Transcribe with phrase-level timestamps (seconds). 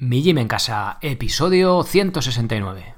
[0.00, 2.94] Mi Gym en Casa, episodio 169.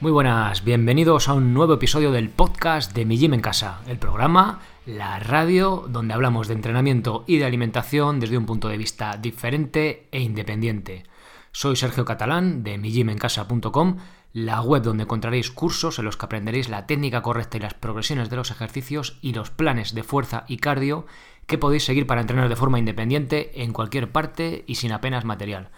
[0.00, 3.98] Muy buenas, bienvenidos a un nuevo episodio del podcast de Mi Gym en Casa, el
[3.98, 9.16] programa, la radio, donde hablamos de entrenamiento y de alimentación desde un punto de vista
[9.16, 11.04] diferente e independiente.
[11.52, 13.96] Soy Sergio Catalán de migymencasa.com,
[14.34, 18.28] la web donde encontraréis cursos en los que aprenderéis la técnica correcta y las progresiones
[18.28, 21.06] de los ejercicios y los planes de fuerza y cardio
[21.46, 25.70] que podéis seguir para entrenar de forma independiente en cualquier parte y sin apenas material.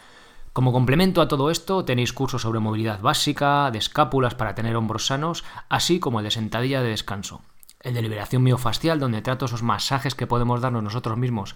[0.53, 5.07] Como complemento a todo esto, tenéis cursos sobre movilidad básica, de escápulas para tener hombros
[5.07, 7.43] sanos, así como el de sentadilla de descanso.
[7.87, 11.55] El de liberación miofascial, donde trato esos masajes que podemos darnos nosotros mismos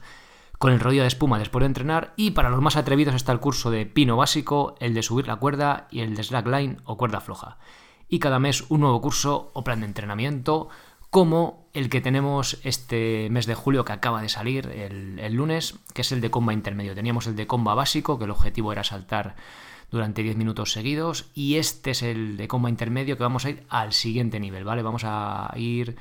[0.60, 2.12] con el rodillo de espuma después de entrenar.
[2.16, 5.36] Y para los más atrevidos está el curso de pino básico, el de subir la
[5.36, 7.58] cuerda y el de slackline o cuerda floja.
[8.08, 10.68] Y cada mes un nuevo curso o plan de entrenamiento
[11.10, 16.02] como el que tenemos este mes de julio que acaba de salir el, lunes, que
[16.02, 16.94] es el de comba intermedio.
[16.94, 19.34] Teníamos el de comba básico, que el objetivo era saltar
[19.90, 23.64] durante 10 minutos seguidos, y este es el de comba intermedio que vamos a ir
[23.68, 24.82] al siguiente nivel, ¿vale?
[24.82, 25.96] Vamos a ir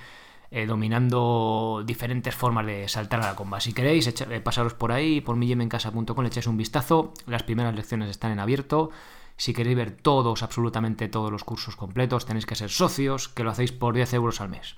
[0.52, 3.60] eh, dominando diferentes formas de saltar a la comba.
[3.60, 5.38] Si queréis, eh, pasaros por ahí, por
[5.70, 7.14] casa.com, le echáis un vistazo.
[7.28, 8.90] Las primeras lecciones están en abierto.
[9.38, 13.52] Si queréis ver todos, absolutamente todos los cursos completos, tenéis que ser socios, que lo
[13.52, 14.76] hacéis por 10 euros al mes.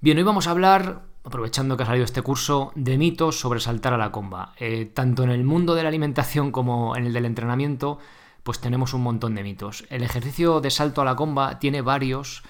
[0.00, 3.94] Bien, hoy vamos a hablar, aprovechando que ha salido este curso, de mitos sobre saltar
[3.94, 4.52] a la comba.
[4.58, 7.98] Eh, tanto en el mundo de la alimentación como en el del entrenamiento,
[8.42, 9.86] pues tenemos un montón de mitos.
[9.90, 12.42] El ejercicio de salto a la comba tiene varios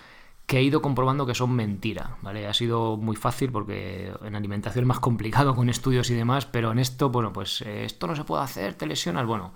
[0.46, 2.46] que he ido comprobando que son mentira, ¿vale?
[2.46, 6.72] Ha sido muy fácil porque en alimentación es más complicado con estudios y demás, pero
[6.72, 9.52] en esto, bueno, pues eh, esto no se puede hacer, te lesionas, bueno,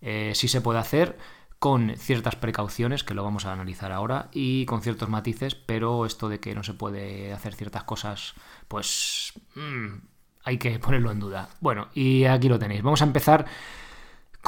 [0.00, 1.18] eh, sí se puede hacer,
[1.58, 6.28] con ciertas precauciones, que lo vamos a analizar ahora, y con ciertos matices, pero esto
[6.28, 8.34] de que no se puede hacer ciertas cosas,
[8.68, 9.96] pues mm,
[10.44, 11.48] hay que ponerlo en duda.
[11.60, 12.82] Bueno, y aquí lo tenéis.
[12.82, 13.46] Vamos a empezar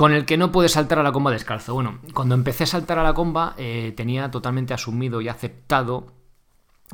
[0.01, 1.75] con el que no puede saltar a la comba descalzo.
[1.75, 6.07] Bueno, cuando empecé a saltar a la comba eh, tenía totalmente asumido y aceptado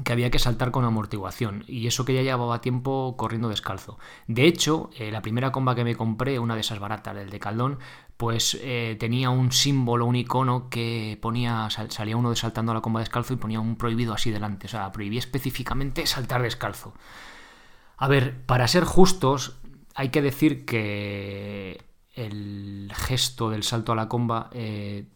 [0.03, 3.97] que había que saltar con amortiguación y eso que ya llevaba tiempo corriendo descalzo.
[4.27, 7.39] De hecho, eh, la primera comba que me compré, una de esas baratas, el de
[7.39, 7.79] Caldón,
[8.17, 12.81] pues eh, tenía un símbolo, un icono que ponía, salía uno de saltando a la
[12.81, 16.93] comba descalzo y ponía un prohibido así delante, o sea, prohibía específicamente saltar descalzo.
[17.99, 19.59] A ver, para ser justos,
[19.95, 21.86] hay que decir que
[22.17, 25.07] el gesto del salto a la comba eh,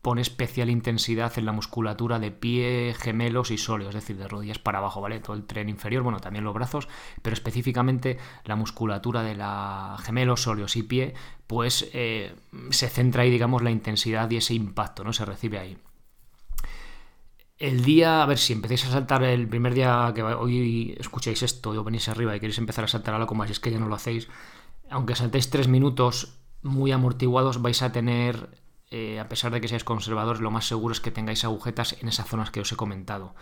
[0.00, 4.58] pone especial intensidad en la musculatura de pie, gemelos y sóleo, es decir, de rodillas
[4.58, 5.20] para abajo, ¿vale?
[5.20, 6.88] Todo el tren inferior, bueno, también los brazos,
[7.20, 11.14] pero específicamente la musculatura de la gemelos, sóleos y pie,
[11.46, 12.34] pues eh,
[12.70, 15.12] se centra ahí, digamos, la intensidad y ese impacto, ¿no?
[15.12, 15.76] Se recibe ahí.
[17.58, 21.70] El día, a ver, si empecéis a saltar el primer día que hoy escucháis esto
[21.70, 23.78] os venís arriba y queréis empezar a saltar a la coma, si es que ya
[23.78, 24.28] no lo hacéis,
[24.90, 29.84] aunque saltéis tres minutos muy amortiguados, vais a tener eh, a pesar de que seáis
[29.84, 33.34] conservadores, lo más seguro es que tengáis agujetas en esas zonas que os he comentado.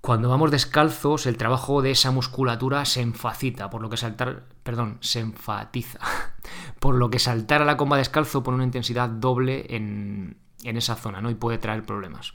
[0.00, 4.96] Cuando vamos descalzos, el trabajo de esa musculatura se enfacita, por lo que saltar, perdón,
[5.00, 5.98] se enfatiza,
[6.80, 11.20] por lo que saltar a la comba descalzo pone una intensidad doble en, esa zona,
[11.20, 11.30] ¿no?
[11.30, 12.32] Y puede traer problemas.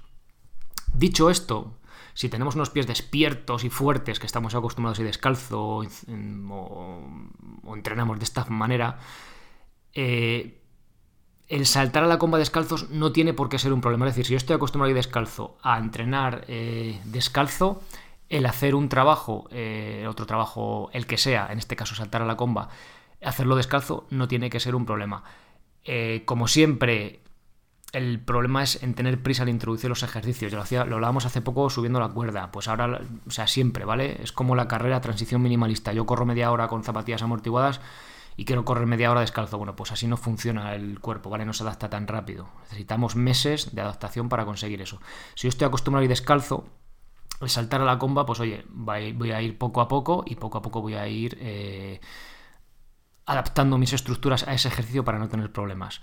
[0.94, 1.80] Dicho esto,
[2.16, 5.84] si tenemos unos pies despiertos y fuertes, que estamos acostumbrados ir descalzo o,
[7.76, 9.00] entrenamos de esta manera,
[9.94, 10.62] eh,
[11.50, 14.08] el saltar a la comba descalzos no tiene por qué ser un problema.
[14.08, 17.81] Es decir, si yo estoy acostumbrado ir descalzo a entrenar eh, descalzo,
[18.30, 22.25] el hacer un trabajo, eh, otro trabajo, el que sea, en este caso saltar a
[22.25, 22.70] la comba,
[23.22, 25.25] hacerlo descalzo no tiene que ser un problema.
[26.25, 27.25] Como siempre,
[27.95, 30.51] el problema es en tener prisa al introducir los ejercicios.
[30.51, 32.51] Yo lo, hacía, lo hablábamos hace poco subiendo la cuerda.
[32.51, 34.22] Pues ahora, o sea, siempre, ¿vale?
[34.22, 35.94] Es como la carrera transición minimalista.
[35.94, 37.79] Yo corro media hora con zapatillas amortiguadas
[38.36, 39.57] y quiero correr media hora descalzo.
[39.57, 41.45] Bueno, pues así no funciona el cuerpo, ¿vale?
[41.45, 42.50] No se adapta tan rápido.
[42.63, 45.00] Necesitamos meses de adaptación para conseguir eso.
[45.36, 46.65] Si yo estoy acostumbrado a ir descalzo,
[47.39, 50.57] al saltar a la comba, pues oye, voy a ir poco a poco y poco
[50.57, 52.01] a poco voy a ir eh,
[53.25, 56.01] adaptando mis estructuras a ese ejercicio para no tener problemas.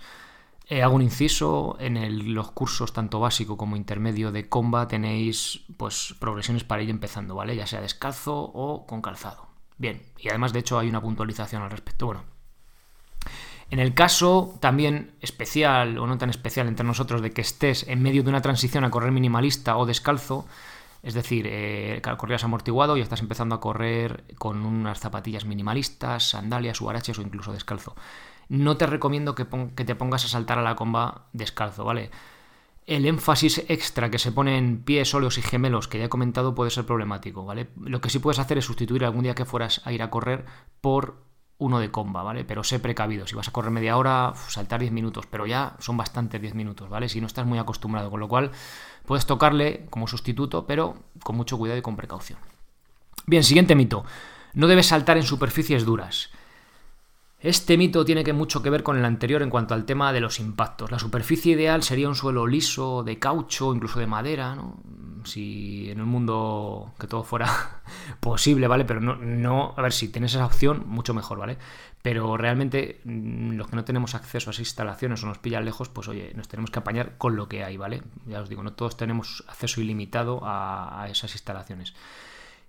[0.67, 6.15] Eh, hago un inciso, en los cursos tanto básico como intermedio de comba tenéis pues
[6.19, 7.55] progresiones para ir empezando, ¿vale?
[7.55, 9.47] Ya sea descalzo o con calzado.
[9.77, 12.05] Bien, y además de hecho hay una puntualización al respecto.
[12.05, 12.23] Bueno,
[13.69, 18.01] en el caso también especial o no tan especial entre nosotros de que estés en
[18.01, 20.45] medio de una transición a correr minimalista o descalzo,
[21.03, 26.79] Es decir, eh, corrías amortiguado y estás empezando a correr con unas zapatillas minimalistas, sandalias,
[26.79, 27.93] huaraches o incluso descalzo.
[28.49, 32.11] No te recomiendo que, te pongas a saltar a la comba descalzo, ¿vale?
[32.85, 36.53] El énfasis extra que se pone en pies, sóleos y gemelos, que ya he comentado,
[36.53, 37.69] puede ser problemático, ¿vale?
[37.79, 40.45] Lo que sí puedes hacer es sustituir algún día que fueras a ir a correr
[40.81, 41.23] por
[41.57, 42.43] uno de comba, ¿vale?
[42.43, 45.95] Pero sé precavido, si vas a correr media hora, saltar 10 minutos, pero ya son
[45.95, 47.07] bastantes 10 minutos, ¿vale?
[47.07, 48.51] Si no estás muy acostumbrado, con lo cual
[49.05, 52.39] puedes tocarle como sustituto, pero con mucho cuidado y con precaución.
[53.25, 54.03] Bien, siguiente mito.
[54.53, 56.31] No debes saltar en superficies duras.
[57.43, 60.21] Este mito tiene que mucho que ver con el anterior en cuanto al tema de
[60.21, 60.89] los impactos.
[60.91, 64.81] La superficie ideal sería un suelo liso, de caucho, incluso de madera, ¿no?
[65.25, 67.81] Si en un mundo que todo fuera
[68.21, 68.85] posible, ¿vale?
[68.85, 71.57] Pero no, a ver, si tienes esa opción, mucho mejor, ¿vale?
[72.01, 75.89] Pero realmente mm, los que no tenemos acceso a esas instalaciones o nos pillan lejos,
[75.89, 78.03] pues oye, nos tenemos que apañar con lo que hay, ¿vale?
[78.25, 81.93] Ya os digo, no todos tenemos acceso ilimitado a esas instalaciones.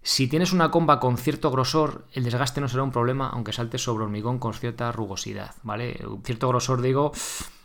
[0.07, 3.83] Si tienes una comba con cierto grosor, el desgaste no será un problema, aunque saltes
[3.83, 5.99] sobre hormigón con cierta rugosidad, ¿vale?
[6.25, 7.13] Cierto grosor, digo,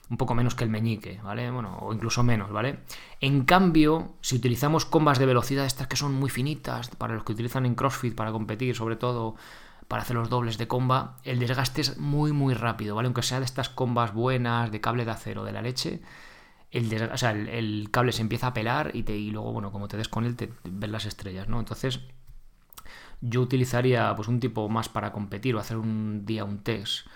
[0.10, 1.52] un poco menos que el meñique, ¿vale?
[1.52, 2.80] Bueno, o incluso menos, ¿vale?
[3.20, 7.34] En cambio, si utilizamos combas de velocidad, estas que son muy finitas, para los que
[7.34, 9.36] utilizan en CrossFit para competir, sobre todo
[9.90, 13.08] para hacer los dobles de comba, el desgaste es muy, muy rápido, ¿vale?
[13.08, 16.02] Aunque sea de estas combas buenas, de cable de acero, de la leche,
[16.72, 20.08] el, el, cable se empieza a pelar y, te, y luego, bueno, como te des
[20.08, 21.60] con él, te ves las estrellas, ¿no?
[21.60, 22.00] Entonces,
[23.22, 27.08] yo utilizaría pues un tipo más para competir o hacer un día un test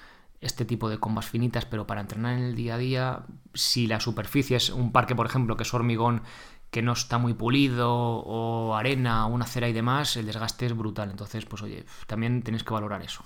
[0.43, 3.23] este tipo de combas finitas, pero para entrenar en el día a día,
[3.53, 6.21] si la superficie es un parque, por ejemplo, que es hormigón
[6.69, 10.75] que no está muy pulido, o arena, o una cera y demás, el desgaste es
[10.75, 11.11] brutal.
[11.11, 13.23] Entonces, pues oye, también tenéis que valorar eso.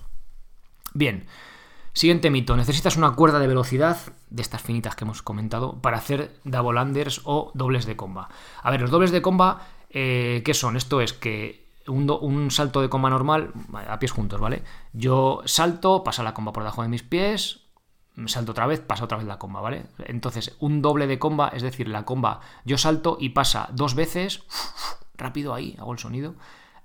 [0.94, 1.26] Bien,
[1.94, 2.58] siguiente mito.
[2.58, 3.98] Necesitas una cuerda de velocidad,
[4.30, 8.28] de estas finitas que hemos comentado, para hacer double unders o dobles de comba.
[8.62, 10.76] A ver, los dobles de comba, eh, ¿qué son?
[10.76, 13.52] Esto es que un, salto de comba normal
[13.88, 14.64] a pies juntos, ¿vale?
[14.94, 17.62] Yo salto, pasa la comba por debajo de mis pies,
[18.26, 19.86] salto otra vez, pasa otra vez la comba, ¿vale?
[20.06, 24.44] Entonces, un doble de comba, es decir, la comba, yo salto y pasa dos veces,
[25.18, 26.36] rápido ahí, hago el sonido,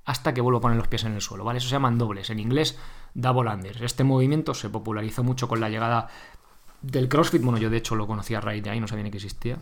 [0.04, 1.58] hasta que vuelvo a poner los pies en el suelo, ¿vale?
[1.58, 2.78] Eso se llaman dobles, en inglés
[3.14, 3.80] double unders.
[3.80, 6.08] Este movimiento se popularizó mucho con la llegada
[6.80, 9.10] del CrossFit, bueno, yo de hecho lo conocía a raíz de ahí, no sabía ni
[9.10, 9.58] que existía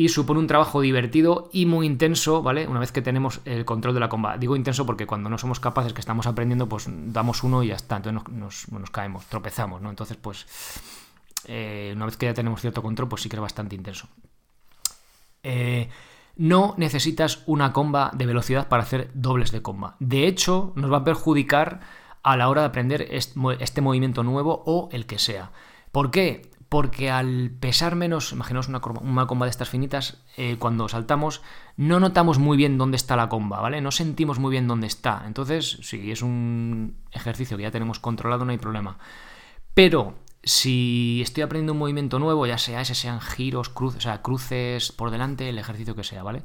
[0.00, 2.66] y supone un trabajo divertido y muy intenso, ¿vale?
[2.66, 4.38] Una vez que tenemos el control de la comba.
[4.38, 7.74] Digo intenso porque cuando no somos capaces, que estamos aprendiendo, pues damos uno y ya
[7.74, 7.98] está.
[7.98, 9.90] Entonces nos, caemos, tropezamos, ¿no?
[9.90, 10.46] Entonces, pues,
[11.44, 14.08] eh, una vez que ya tenemos cierto control, pues sí que es bastante intenso.
[15.42, 15.90] Eh,
[16.34, 19.96] no necesitas una comba de velocidad para hacer dobles de comba.
[19.98, 21.80] De hecho, nos va a perjudicar
[22.22, 25.52] a la hora de aprender este movimiento nuevo o el que sea.
[25.92, 26.50] ¿Por qué?
[26.70, 31.42] Porque al pesar menos, imaginaos una, comba de estas finitas, eh, cuando saltamos
[31.76, 33.80] no notamos muy bien dónde está la comba, ¿vale?
[33.80, 35.24] No sentimos muy bien dónde está.
[35.26, 38.98] Entonces, si es un ejercicio que ya tenemos controlado, no hay problema.
[39.74, 40.14] Pero
[40.44, 44.92] si estoy aprendiendo un movimiento nuevo, ya sea ese sean giros, cruces, o sea, cruces
[44.92, 46.44] por delante, el ejercicio que sea, ¿vale?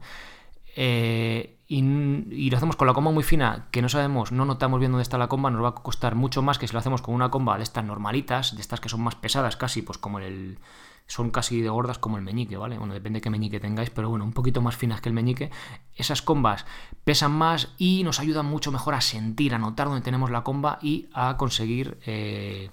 [0.76, 4.92] Eh, y, lo hacemos con la comba muy fina, que no sabemos, no notamos bien
[4.92, 7.16] dónde está la comba, nos va a costar mucho más que si lo hacemos con
[7.16, 10.60] una comba de estas normalitas, de estas que son más pesadas casi, pues como el...
[11.08, 12.80] Son casi de gordas como el meñique, ¿vale?
[12.80, 15.52] Bueno, depende de qué meñique tengáis, pero bueno, un poquito más finas que el meñique.
[15.94, 16.66] Esas combas
[17.04, 20.80] pesan más y nos ayudan mucho mejor a sentir, a notar dónde tenemos la comba
[20.82, 22.00] y a conseguir...
[22.08, 22.72] Eh,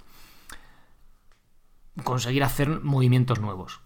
[2.04, 3.80] conseguir hacer movimientos nuevos.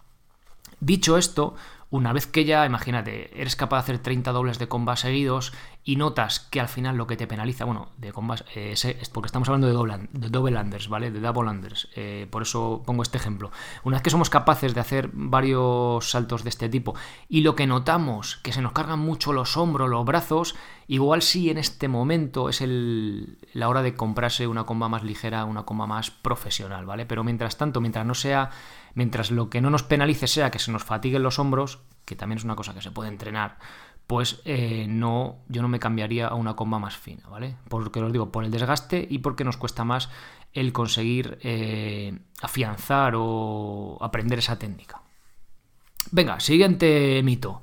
[0.79, 1.55] Dicho esto,
[1.89, 5.53] una vez que ya, imagínate, eres capaz de hacer 30 dobles de comba seguidos
[5.87, 9.27] y notas que al final lo que te penaliza, bueno, de combas, eh, es porque
[9.27, 11.11] estamos hablando de double, de unders, ¿vale?
[11.11, 11.87] De double unders.
[11.95, 13.51] Eh, por eso pongo este ejemplo.
[13.85, 16.93] Una vez que somos capaces de hacer varios saltos de este tipo
[17.29, 20.55] y lo que notamos que se nos cargan mucho los hombros, los brazos,
[20.87, 25.45] igual sí en este momento es el, la hora de comprarse una comba más ligera,
[25.45, 27.05] una comba más profesional, ¿vale?
[27.05, 28.49] Pero mientras tanto, mientras no sea
[28.93, 32.37] mientras lo que no nos penalice sea que se nos fatiguen los hombros, que también
[32.37, 33.57] es una cosa que se puede entrenar,
[34.07, 37.57] pues eh, no, yo no me cambiaría a una comba más fina, ¿vale?
[37.67, 40.09] Porque os digo, por el desgaste y porque nos cuesta más
[40.53, 45.01] el conseguir eh, afianzar o aprender esa técnica.
[46.11, 47.61] Venga, siguiente mito.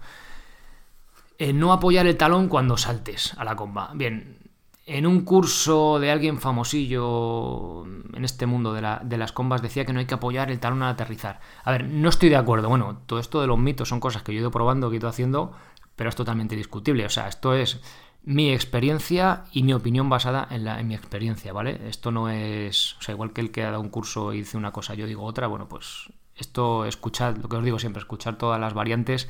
[1.39, 3.91] Eh, no apoyar el talón cuando saltes a la comba.
[3.95, 4.39] Bien,
[4.87, 8.83] en un curso de alguien famosillo en este mundo de,
[9.17, 11.41] las combas decía que no hay que apoyar el talón al aterrizar.
[11.65, 12.69] A ver, no estoy de acuerdo.
[12.69, 14.99] Bueno, todo esto de los mitos son cosas que yo he ido probando, que he
[14.99, 15.53] ido haciendo,
[15.97, 17.07] pero es totalmente discutible.
[17.07, 17.81] O sea, esto es
[18.25, 21.81] mi experiencia y mi opinión basada en, mi experiencia, ¿vale?
[21.89, 24.57] Esto no es, o sea, igual que el que ha dado un curso y dice
[24.57, 28.37] una cosa, yo digo otra, bueno, pues esto, escuchad, lo que os digo siempre, escuchar
[28.37, 29.29] todas las variantes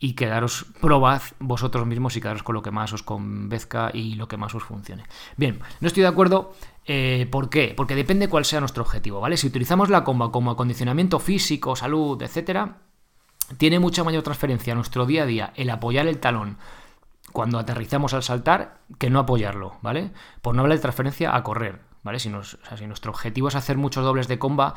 [0.00, 4.28] y quedaros, probad vosotros mismos y quedaros con lo que más os convenzca y lo
[4.28, 5.04] que más os funcione.
[5.36, 6.52] Bien, no estoy de acuerdo.
[6.86, 7.74] Eh, ¿Por qué?
[7.76, 9.36] Porque depende cuál sea nuestro objetivo, ¿vale?
[9.36, 12.78] Si utilizamos la comba como acondicionamiento físico, salud, etcétera,
[13.56, 16.58] tiene mucha mayor transferencia a nuestro día a día el apoyar el talón
[17.32, 20.12] cuando aterrizamos al saltar que no apoyarlo, ¿vale?
[20.42, 22.20] Por no hablar de transferencia a correr, ¿vale?
[22.20, 22.30] Si,
[22.76, 24.74] si nuestro objetivo es hacer muchos dobles de comba,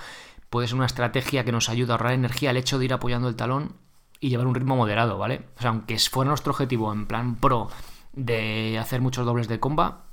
[0.49, 3.29] puede ser una estrategia que nos ayude a ahorrar energía el hecho de ir apoyando
[3.29, 3.75] el talón
[4.21, 5.47] y llevar un ritmo moderado, ¿vale?
[5.57, 7.69] O sea, aunque fuera nuestro objetivo en plan pro
[8.13, 10.03] de hacer muchos dobles de comba,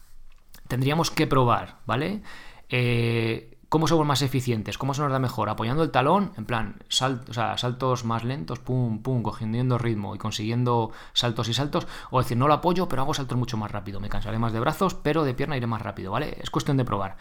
[0.66, 2.22] tendríamos que probar, ¿vale?
[2.70, 4.78] Eh, ¿Cómo somos más eficientes?
[4.78, 5.50] ¿Cómo se nos da mejor?
[5.50, 11.50] Apoyando el talón, en plan, saltos más lentos, pum, pum, cogiendo ritmo y consiguiendo saltos
[11.50, 11.86] y saltos.
[12.10, 14.00] O decir, no lo apoyo, pero hago saltos mucho más rápido.
[14.00, 16.38] Me cansaré más de brazos, pero de pierna iré más rápido, ¿vale?
[16.40, 17.18] Es cuestión de probar.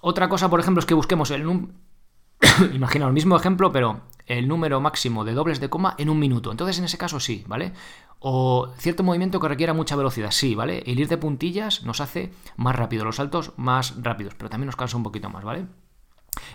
[0.00, 1.42] Otra cosa, por ejemplo, es que busquemos el...
[2.72, 6.50] Imagina el mismo ejemplo, pero el número máximo de dobles de coma en un minuto.
[6.50, 7.72] Entonces, en ese caso sí, ¿vale?
[8.18, 10.82] O cierto movimiento que requiera mucha velocidad, sí, ¿vale?
[10.86, 14.76] El ir de puntillas nos hace más rápido, los saltos más rápidos, pero también nos
[14.76, 15.66] cansa un poquito más, ¿vale?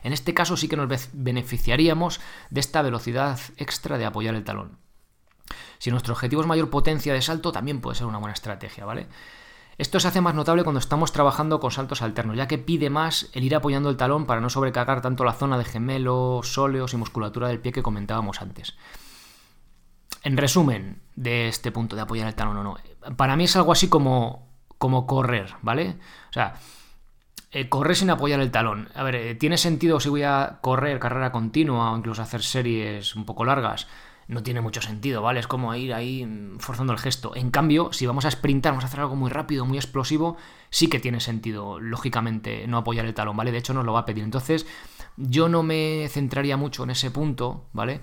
[0.04, 4.78] En este caso sí que nos beneficiaríamos de esta velocidad extra de apoyar el talón.
[5.78, 9.08] Si nuestro objetivo es mayor potencia de salto, también puede ser una buena estrategia, ¿vale?
[9.80, 13.30] Esto se hace más notable cuando estamos trabajando con saltos alternos, ya que pide más
[13.32, 16.98] el ir apoyando el talón para no sobrecargar tanto la zona de gemelos, sóleos y
[16.98, 18.76] musculatura del pie que comentábamos antes.
[20.22, 22.78] En resumen de este punto de apoyar el talón o no,
[23.16, 25.96] para mí es algo así como, como correr, ¿vale?
[26.30, 26.56] O sea,
[27.52, 28.90] eh, correr sin apoyar el talón.
[28.96, 33.16] A ver, eh, ¿tiene sentido si voy a correr carrera continua o incluso hacer series
[33.16, 33.88] un poco largas?
[34.30, 35.40] No tiene mucho sentido, ¿vale?
[35.40, 37.36] Es como ir ahí mm, forzando el gesto.
[37.36, 40.38] En cambio, si vamos a sprintar, vamos a hacer algo muy rápido, muy explosivo,
[40.70, 43.52] sí que tiene sentido, lógicamente, no apoyar el talón, ¿vale?
[43.52, 44.24] De hecho, nos lo va a pedir.
[44.24, 44.68] Entonces,
[45.18, 48.02] yo no me centraría mucho en ese punto, ¿vale?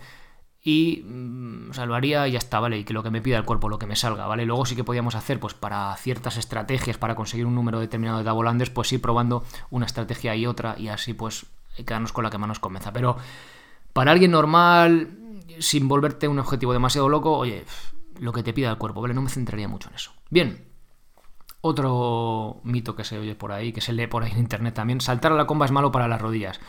[0.64, 2.78] Y mm, haría y ya está, ¿vale?
[2.78, 4.44] Y que lo que me pida el cuerpo, lo que me salga, ¿vale?
[4.46, 8.24] Luego sí que podíamos hacer, pues para ciertas estrategias, para conseguir un número determinado de
[8.24, 12.38] double pues sí, probando una estrategia y otra, y así pues quedarnos con la que
[12.38, 12.92] más nos convenza.
[12.92, 13.16] Pero
[13.92, 15.25] para alguien normal,
[15.58, 17.64] sin volverte un objetivo demasiado loco, oye,
[18.18, 19.14] lo que te pida el cuerpo, ¿vale?
[19.14, 20.12] No me centraría mucho en eso.
[20.30, 20.68] Bien,
[21.60, 25.00] otro mito que se oye por ahí, que se lee por ahí en internet también,
[25.00, 26.60] saltar a la comba es malo para las rodillas.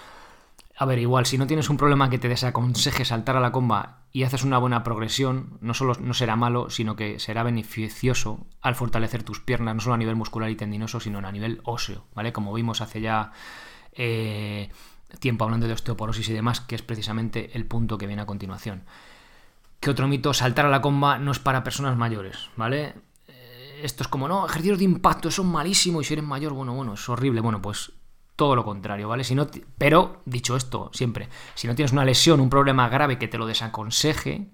[0.80, 4.06] A ver, igual, si no tienes un problema que te desaconseje saltar a la comba
[4.12, 8.76] y haces una buena progresión, no solo no será malo, sino que será beneficioso al
[8.76, 12.32] fortalecer tus piernas, no solo a nivel muscular y tendinoso, sino a nivel óseo, ¿vale?
[12.32, 13.32] Como vimos hace ya
[13.92, 14.70] eh,
[15.20, 18.84] tiempo hablando de osteoporosis y demás, que es precisamente el punto que viene a continuación.
[19.80, 20.34] ¿Qué otro mito?
[20.34, 22.96] Saltar a la comba no es para personas mayores, ¿vale?
[23.28, 26.74] Eh, esto es como, no, ejercicios de impacto, son malísimos y si eres mayor, bueno,
[26.74, 27.42] bueno, es horrible.
[27.42, 27.92] Bueno, pues
[28.36, 29.24] todo lo contrario, ¿vale?
[29.24, 29.48] Si no,
[29.78, 33.46] pero, dicho esto, siempre, si no tienes una lesión, un problema grave que te lo
[33.46, 34.50] desaconseje,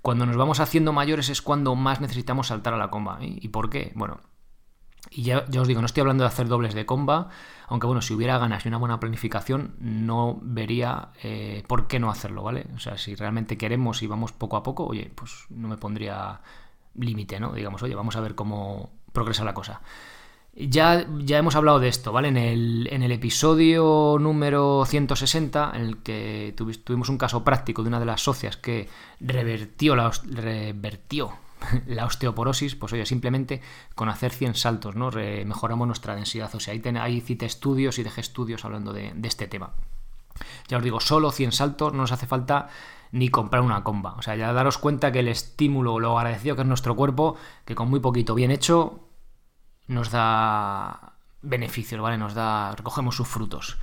[0.00, 3.18] cuando nos vamos haciendo mayores es cuando más necesitamos saltar a la comba.
[3.20, 3.92] ¿Y por qué?
[3.94, 4.20] Bueno,
[5.10, 7.28] y ya, os digo, no estoy hablando de hacer dobles de comba,
[7.66, 12.10] aunque bueno, si hubiera ganas y una buena planificación, no vería eh, por qué no
[12.10, 12.66] hacerlo, ¿vale?
[12.74, 16.40] O sea, si realmente queremos y vamos poco a poco, oye, pues no me pondría
[16.94, 17.52] límite, ¿no?
[17.52, 19.82] Digamos, oye, vamos a ver cómo progresa la cosa.
[20.54, 22.28] Ya, ya hemos hablado de esto, ¿vale?
[22.28, 27.88] En el, en el episodio número 160, en el que tuvimos un caso práctico de
[27.88, 28.88] una de las socias que
[29.20, 31.32] revertió la, revertió
[31.86, 33.60] la osteoporosis, pues oye, simplemente
[33.94, 35.10] con hacer 100 saltos, ¿no?
[35.10, 36.54] mejoramos nuestra densidad.
[36.54, 39.70] O sea, ahí, ahí cite estudios y dejé estudios hablando de, este tema.
[40.68, 42.68] Ya os digo, solo 100 saltos, no nos hace falta
[43.10, 44.14] ni comprar una comba.
[44.14, 47.74] O sea, ya daros cuenta que el estímulo, lo agradecido que es nuestro cuerpo, que
[47.74, 49.00] con muy poquito bien hecho,
[49.86, 52.16] nos da beneficios, ¿vale?
[52.16, 53.78] Nos da, recogemos sus frutos.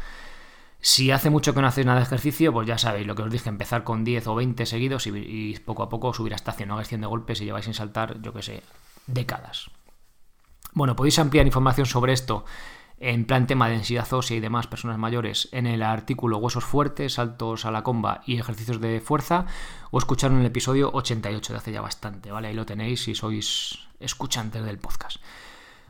[0.82, 3.32] Si hace mucho que no hacéis nada de ejercicio, pues ya sabéis lo que os
[3.32, 6.76] dije, empezar con 10 o 20 seguidos y, poco a poco subir hasta 100, no
[6.76, 8.64] hagáis 100 de golpes y lleváis sin saltar, yo que sé,
[9.06, 9.70] décadas.
[10.74, 12.46] Bueno, podéis ampliar información sobre esto
[13.00, 17.14] en plan tema de densidad ósea y demás personas mayores en el artículo Huesos fuertes,
[17.14, 19.46] saltos a la comba y ejercicios de fuerza
[19.92, 22.50] o escuchar en el episodio 88 de hace ya bastante, ¿vale?
[22.50, 25.18] Ahí lo tenéis si sois escuchantes del podcast.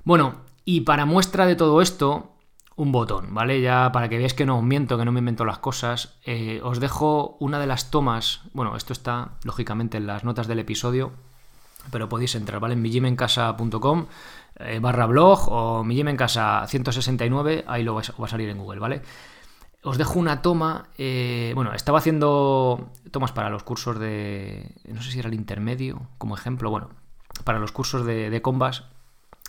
[0.04, 2.36] Bueno, y para muestra de todo esto,
[2.80, 3.60] un botón, ¿vale?
[3.60, 6.80] Ya para que veáis que no miento, que no me invento las cosas, eh, os
[6.80, 11.12] dejo una de las tomas, bueno, esto está lógicamente en las notas del episodio,
[11.92, 12.76] pero podéis entrar, ¿vale?
[12.76, 14.06] En mijimencasa.com
[14.60, 19.02] eh, barra blog o mijimencasa 169, ahí lo va a salir en Google, ¿vale?
[19.84, 25.12] Os dejo una toma, eh, bueno, estaba haciendo tomas para los cursos de, no sé
[25.12, 26.92] si era el intermedio, como ejemplo, bueno,
[27.44, 28.86] para los cursos de, de combas,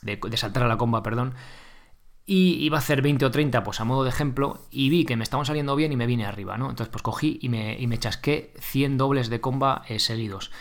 [0.03, 1.35] de, de saltar a la comba, perdón,
[2.31, 5.17] y iba a hacer 20 o 30, pues a modo de ejemplo, y vi que
[5.17, 6.71] me estaban saliendo bien y me vine arriba, ¿no?
[6.71, 10.53] Entonces, pues cogí y me, y me chasqué 100 dobles de comba eh, seguidos.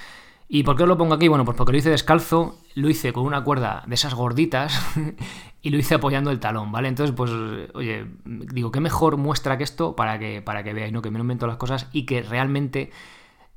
[0.47, 1.27] ¿Y por qué os lo pongo aquí?
[1.27, 4.83] Bueno, pues porque lo hice descalzo, lo hice con una cuerda de esas gorditas
[5.61, 6.87] y lo hice apoyando el talón, ¿vale?
[6.87, 7.29] Entonces, pues,
[7.75, 11.03] oye, digo, qué mejor muestra que esto para que, para que veáis, ¿no?
[11.03, 12.89] Que me invento las cosas y que realmente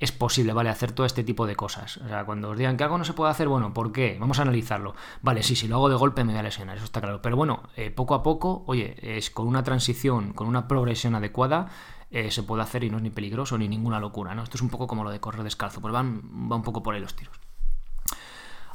[0.02, 0.68] es posible, ¿vale?
[0.68, 1.98] Hacer todo este tipo de cosas.
[1.98, 4.16] O sea, cuando os digan que algo no se puede hacer, bueno, ¿por qué?
[4.18, 4.96] Vamos a analizarlo.
[5.22, 7.22] Vale, sí, si lo hago de golpe me voy a lesionar, eso está claro.
[7.22, 11.68] Pero bueno, eh, poco a poco, oye, es con una transición, con una progresión adecuada,
[12.10, 14.42] eh, se puede hacer y no es ni peligroso ni ninguna locura, ¿no?
[14.42, 16.96] Esto es un poco como lo de correr descalzo, pues van, va un poco por
[16.96, 17.38] ahí los tiros.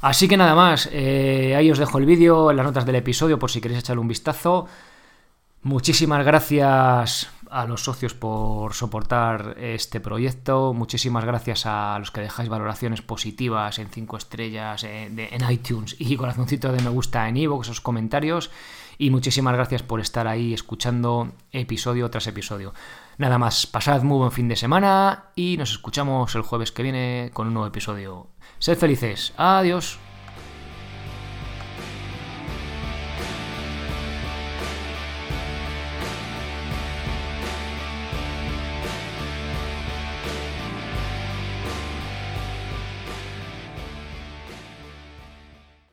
[0.00, 3.38] Así que nada más, eh, ahí os dejo el vídeo en las notas del episodio
[3.38, 4.66] por si queréis echarle un vistazo.
[5.60, 10.72] Muchísimas gracias a los socios por soportar este proyecto.
[10.74, 15.18] Muchísimas gracias a los que dejáis valoraciones positivas en 5 estrellas en,
[15.50, 18.50] iTunes y corazoncito de me gusta en iVoox, esos comentarios.
[18.98, 22.74] Y muchísimas gracias por estar ahí escuchando episodio tras episodio.
[23.16, 27.30] Nada más, pasad muy buen fin de semana y nos escuchamos el jueves que viene
[27.32, 28.26] con un nuevo episodio.
[28.58, 29.32] Sed felices.
[29.36, 29.98] Adiós.